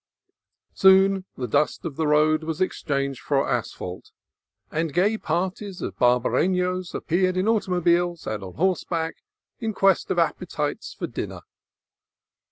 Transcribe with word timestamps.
Soon 0.73 1.25
the 1.37 1.47
dust 1.47 1.85
of 1.85 1.95
the 1.95 2.07
road 2.07 2.43
was 2.43 2.59
exchanged 2.59 3.21
for 3.21 3.47
asphalt, 3.47 4.09
and 4.71 4.95
gay 4.95 5.15
parties 5.15 5.79
of 5.79 5.95
Barbarenos 5.99 6.95
appeared 6.95 7.37
in 7.37 7.47
automobiles 7.47 8.25
and 8.25 8.43
on 8.43 8.55
horseback 8.55 9.17
in 9.59 9.75
quest 9.75 10.09
of 10.09 10.17
appetites 10.17 10.95
for 10.97 11.05
dinner. 11.05 11.41